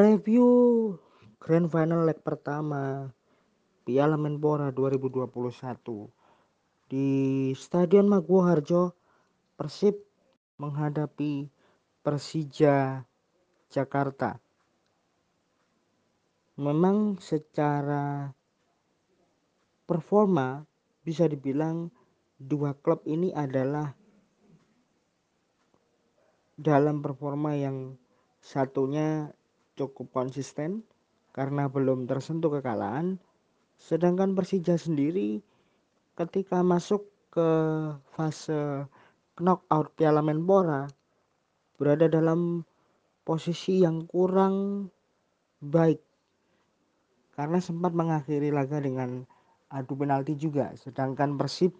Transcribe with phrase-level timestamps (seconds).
[0.00, 0.96] Preview
[1.36, 3.12] Grand Final leg pertama
[3.84, 5.28] Piala Menpora 2021
[6.88, 7.08] di
[7.52, 8.96] Stadion Maguwo Harjo
[9.60, 10.00] Persib
[10.56, 11.52] menghadapi
[12.00, 13.04] Persija
[13.68, 14.40] Jakarta.
[16.56, 18.32] Memang secara
[19.84, 20.64] performa
[21.04, 21.92] bisa dibilang
[22.40, 23.92] dua klub ini adalah
[26.56, 28.00] dalam performa yang
[28.40, 29.36] satunya
[29.78, 30.82] cukup konsisten
[31.30, 33.18] karena belum tersentuh kekalahan.
[33.80, 35.40] Sedangkan Persija sendiri
[36.18, 37.48] ketika masuk ke
[38.12, 38.84] fase
[39.40, 40.84] knockout Piala Menpora
[41.80, 42.66] berada dalam
[43.24, 44.88] posisi yang kurang
[45.64, 46.02] baik
[47.32, 49.24] karena sempat mengakhiri laga dengan
[49.72, 50.76] adu penalti juga.
[50.76, 51.72] Sedangkan Persib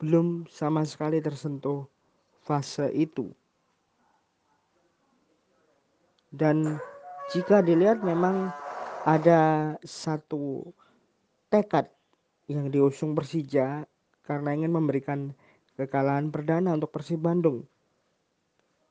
[0.00, 1.86] belum sama sekali tersentuh
[2.40, 3.30] fase itu
[6.30, 6.78] dan
[7.34, 8.54] jika dilihat memang
[9.06, 10.66] ada satu
[11.50, 11.90] tekad
[12.46, 13.86] yang diusung Persija
[14.26, 15.34] karena ingin memberikan
[15.74, 17.66] kekalahan perdana untuk Persib Bandung.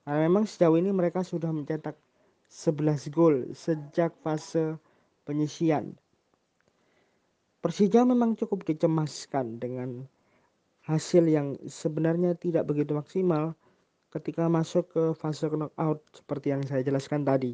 [0.04, 1.96] Karena memang sejauh ini mereka sudah mencetak
[2.50, 4.80] 11 gol sejak fase
[5.28, 5.94] penyisian.
[7.60, 10.08] Persija memang cukup dicemaskan dengan
[10.88, 13.54] hasil yang sebenarnya tidak begitu maksimal
[14.10, 17.54] ketika masuk ke fase knockout seperti yang saya jelaskan tadi.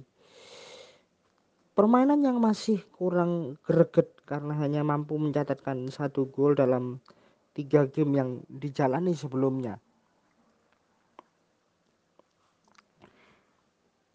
[1.76, 7.04] Permainan yang masih kurang greget karena hanya mampu mencatatkan satu gol dalam
[7.52, 9.76] tiga game yang dijalani sebelumnya.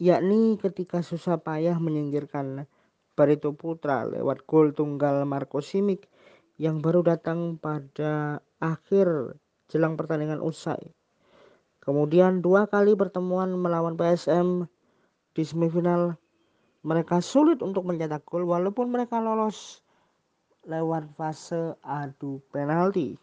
[0.01, 2.65] Yakni ketika susah payah menyingkirkan
[3.13, 6.09] Barito Putra lewat gol tunggal Marco Simic
[6.57, 9.37] yang baru datang pada akhir
[9.69, 10.93] jelang pertandingan usai.
[11.81, 14.69] Kemudian dua kali pertemuan melawan PSM
[15.33, 16.13] di semifinal
[16.85, 19.81] mereka sulit untuk mencetak gol walaupun mereka lolos
[20.69, 23.17] lewat fase adu penalti.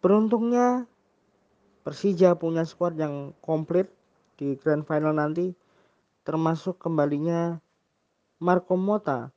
[0.00, 0.88] Beruntungnya
[1.80, 3.88] Persija punya skuad yang komplit
[4.36, 5.52] di grand final nanti
[6.24, 7.56] termasuk kembalinya
[8.40, 9.32] Marco Mota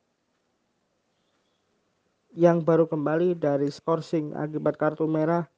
[2.36, 5.48] yang baru kembali dari skorsing akibat kartu merah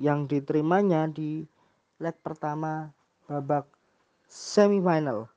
[0.00, 1.44] yang diterimanya di
[2.00, 2.88] leg pertama
[3.28, 3.68] babak
[4.24, 5.28] semifinal.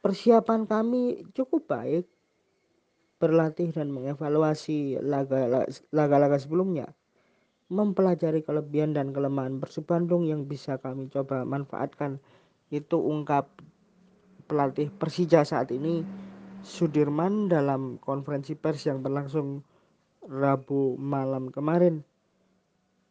[0.00, 2.08] Persiapan kami cukup baik
[3.20, 4.96] berlatih dan mengevaluasi
[5.92, 6.88] laga-laga sebelumnya,
[7.68, 12.16] mempelajari kelebihan dan kelemahan Persib Bandung yang bisa kami coba manfaatkan.
[12.72, 13.52] Itu ungkap
[14.48, 16.00] pelatih Persija saat ini
[16.64, 19.60] Sudirman dalam konferensi pers yang berlangsung
[20.30, 22.06] Rabu malam kemarin.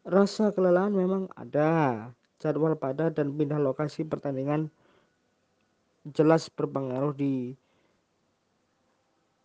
[0.08, 2.08] Rasa kelelahan memang ada.
[2.40, 4.72] Jadwal padat dan pindah lokasi pertandingan
[6.16, 7.60] jelas berpengaruh di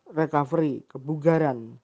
[0.07, 1.83] recovery, kebugaran.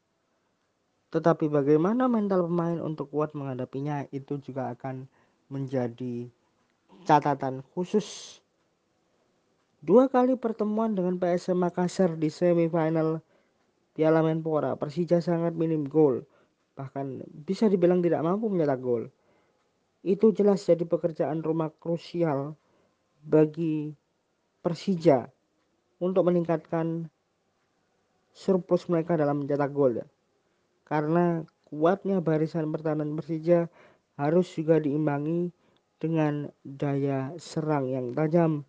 [1.11, 5.11] Tetapi bagaimana mental pemain untuk kuat menghadapinya itu juga akan
[5.51, 6.31] menjadi
[7.03, 8.39] catatan khusus.
[9.83, 13.19] Dua kali pertemuan dengan PSM Makassar di semifinal
[13.91, 16.23] Piala Menpora, Persija sangat minim gol,
[16.79, 19.11] bahkan bisa dibilang tidak mampu mencetak gol.
[20.07, 22.55] Itu jelas jadi pekerjaan rumah krusial
[23.21, 23.93] bagi
[24.63, 25.29] Persija
[26.01, 27.11] untuk meningkatkan
[28.31, 30.01] surplus mereka dalam mencetak gol.
[30.87, 33.67] Karena kuatnya barisan pertahanan Persija
[34.15, 35.51] harus juga diimbangi
[36.01, 38.63] dengan daya serang yang tajam.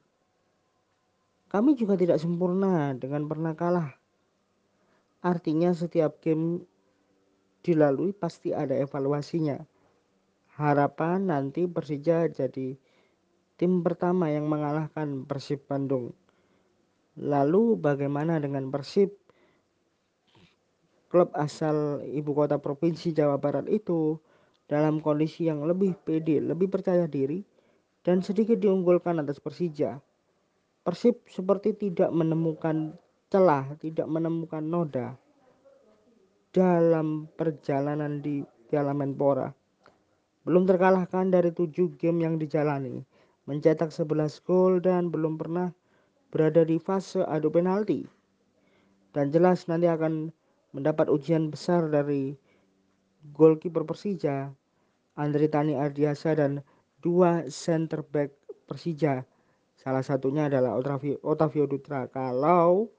[1.47, 4.00] Kami juga tidak sempurna dengan pernah kalah
[5.21, 6.65] Artinya setiap game
[7.61, 9.61] dilalui pasti ada evaluasinya.
[10.57, 12.73] Harapan nanti Persija jadi
[13.61, 16.17] tim pertama yang mengalahkan Persib Bandung.
[17.21, 19.13] Lalu bagaimana dengan Persib?
[21.11, 24.17] Klub asal ibu kota provinsi Jawa Barat itu
[24.65, 27.45] dalam kondisi yang lebih pede, lebih percaya diri
[28.01, 30.01] dan sedikit diunggulkan atas Persija.
[30.81, 32.97] Persib seperti tidak menemukan
[33.31, 35.15] celah, tidak menemukan noda
[36.51, 39.47] dalam perjalanan di Piala Menpora.
[40.43, 43.07] Belum terkalahkan dari tujuh game yang dijalani,
[43.47, 45.71] mencetak 11 gol dan belum pernah
[46.27, 48.03] berada di fase adu penalti.
[49.15, 50.27] Dan jelas nanti akan
[50.75, 52.35] mendapat ujian besar dari
[53.31, 54.51] goalkeeper Persija,
[55.15, 56.59] Andri Tani Ardiasa dan
[56.99, 58.35] dua center back
[58.67, 59.23] Persija.
[59.79, 60.75] Salah satunya adalah
[61.23, 62.11] Otavio Dutra.
[62.11, 62.91] Kalau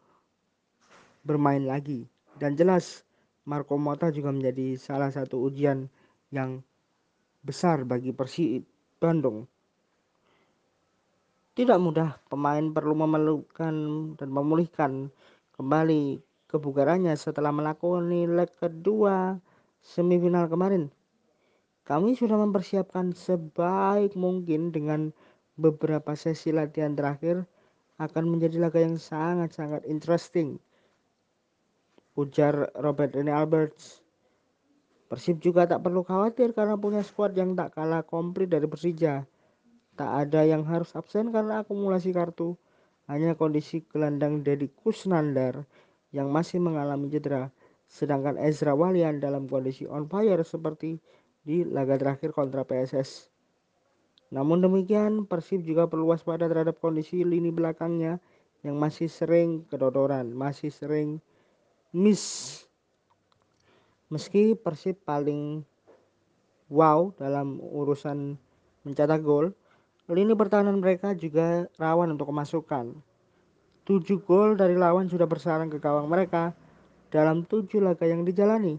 [1.27, 2.07] bermain lagi.
[2.39, 3.07] Dan jelas
[3.47, 5.91] Marco Mota juga menjadi salah satu ujian
[6.31, 6.63] yang
[7.43, 8.63] besar bagi Persib
[9.03, 9.51] Bandung.
[11.53, 13.77] tidak mudah pemain perlu memerlukan
[14.17, 15.13] dan memulihkan
[15.53, 19.37] kembali kebugarannya setelah melakoni leg kedua
[19.85, 20.89] semifinal kemarin
[21.85, 25.13] kami sudah mempersiapkan sebaik mungkin dengan
[25.61, 27.45] beberapa sesi latihan terakhir
[28.01, 30.57] akan menjadi laga yang sangat-sangat interesting
[32.19, 34.03] ujar Robert Rene Alberts
[35.13, 39.29] Persib juga tak perlu khawatir karena punya skuad yang tak kalah komplit dari Persija.
[39.93, 42.57] Tak ada yang harus absen karena akumulasi kartu.
[43.13, 45.69] Hanya kondisi gelandang Deddy Kusnandar
[46.17, 47.53] yang masih mengalami cedera.
[47.85, 50.97] Sedangkan Ezra Walian dalam kondisi on fire seperti
[51.45, 53.29] di laga terakhir kontra PSS.
[54.33, 58.17] Namun demikian, Persib juga perlu waspada terhadap kondisi lini belakangnya
[58.65, 61.21] yang masih sering kedodoran, masih sering
[61.93, 62.65] miss
[64.13, 65.65] meski Persib paling
[66.73, 68.37] wow dalam urusan
[68.85, 69.53] mencetak gol,
[70.09, 72.93] lini pertahanan mereka juga rawan untuk kemasukan.
[73.83, 76.55] 7 gol dari lawan sudah bersarang ke gawang mereka
[77.09, 78.79] dalam 7 laga yang dijalani.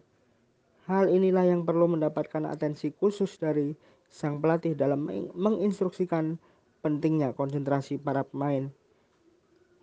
[0.86, 3.72] Hal inilah yang perlu mendapatkan atensi khusus dari
[4.12, 6.38] sang pelatih dalam menginstruksikan
[6.84, 8.68] pentingnya konsentrasi para pemain.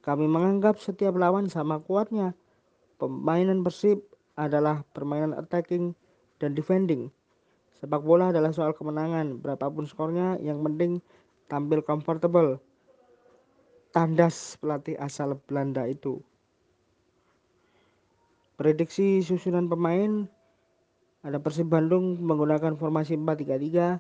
[0.00, 2.36] Kami menganggap setiap lawan sama kuatnya.
[3.00, 4.04] Pemainan Persib
[4.36, 5.96] adalah permainan attacking
[6.36, 7.08] dan defending.
[7.80, 11.00] Sepak bola adalah soal kemenangan, berapapun skornya, yang penting
[11.48, 12.60] tampil comfortable.
[13.96, 16.20] Tandas pelatih asal Belanda itu.
[18.60, 20.28] Prediksi susunan pemain
[21.24, 23.96] ada Persib Bandung menggunakan formasi 4-3-3,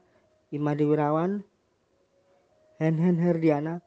[0.52, 1.40] Imadi Wirawan,
[2.76, 3.80] Henhen Herdiana,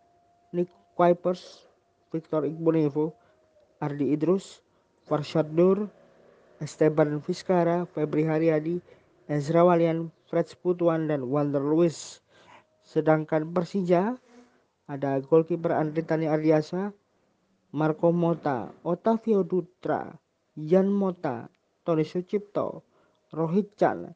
[0.49, 1.69] Nick Kuipers,
[2.09, 2.89] Victor Iqbal
[3.77, 4.62] Ardi Idrus,
[5.03, 5.91] Farshad Nur,
[6.63, 8.79] Esteban Vizcara, Febri Haryadi,
[9.27, 12.23] Ezra Walian, Fred Putuan, dan Wander Lewis.
[12.83, 14.15] Sedangkan Persija
[14.87, 16.91] ada goalkeeper Andri Tani Ardiasa,
[17.73, 20.13] Marco Mota, Otavio Dutra,
[20.55, 21.49] Yan Mota,
[21.83, 22.85] Tony Sucipto,
[23.33, 24.13] Rohit Chan,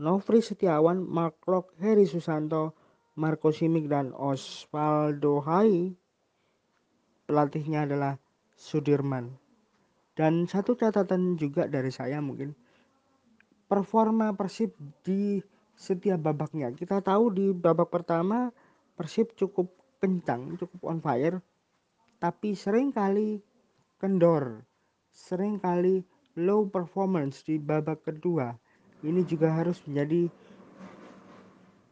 [0.00, 2.74] Novri Setiawan, Mark Lok, Heri Susanto,
[3.14, 5.94] Marco Simic, dan Osvaldo Hai.
[7.28, 8.18] Pelatihnya adalah
[8.58, 9.43] Sudirman.
[10.14, 12.54] Dan satu catatan juga dari saya mungkin
[13.66, 14.70] performa Persib
[15.02, 15.42] di
[15.74, 16.70] setiap babaknya.
[16.70, 18.54] Kita tahu di babak pertama
[18.94, 21.42] Persib cukup kencang, cukup on fire,
[22.22, 23.42] tapi sering kali
[23.98, 24.62] kendor,
[25.10, 26.06] sering kali
[26.38, 28.54] low performance di babak kedua.
[29.02, 30.30] Ini juga harus menjadi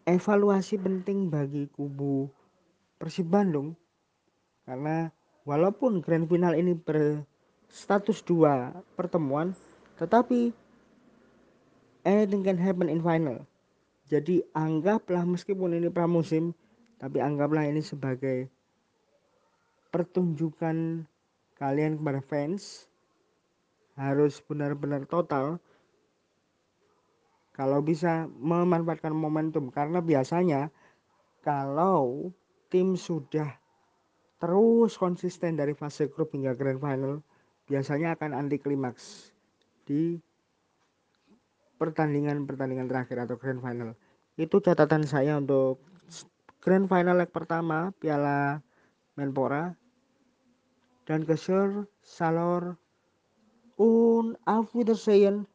[0.07, 2.27] evaluasi penting bagi kubu
[2.99, 3.75] Persib Bandung
[4.63, 5.11] karena
[5.43, 7.27] walaupun grand final ini ber
[7.73, 9.57] status dua pertemuan
[9.97, 10.53] tetapi
[12.05, 13.41] anything can happen in final.
[14.13, 16.53] Jadi anggaplah meskipun ini pramusim
[17.01, 18.53] tapi anggaplah ini sebagai
[19.89, 21.09] pertunjukan
[21.57, 22.87] kalian kepada fans
[23.97, 25.57] harus benar-benar total.
[27.53, 30.69] Kalau bisa memanfaatkan momentum karena biasanya
[31.41, 32.33] kalau
[32.69, 33.49] tim sudah
[34.41, 37.21] terus konsisten dari fase grup hingga grand final
[37.67, 39.35] biasanya akan anti klimaks
[39.87, 40.19] di
[41.83, 43.99] pertandingan-pertandingan terakhir atau grand final.
[44.39, 45.83] Itu catatan saya untuk
[46.63, 48.63] grand final leg pertama Piala
[49.19, 49.75] Menpora
[51.05, 52.79] dan Kesur Salor
[53.77, 55.51] Un Auf Wiedersehen